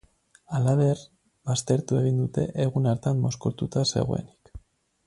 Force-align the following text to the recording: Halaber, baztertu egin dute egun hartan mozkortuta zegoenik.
Halaber, 0.59 1.03
baztertu 1.51 1.99
egin 2.01 2.17
dute 2.23 2.47
egun 2.65 2.91
hartan 2.95 3.25
mozkortuta 3.27 3.87
zegoenik. 3.93 4.57